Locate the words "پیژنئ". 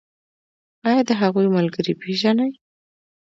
2.01-2.51